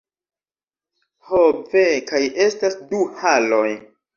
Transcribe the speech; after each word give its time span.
Ho 1.27 1.43
ve 1.75 1.85
kaj 2.09 2.25
estas 2.49 2.81
du 2.95 3.07
haloj 3.21 3.67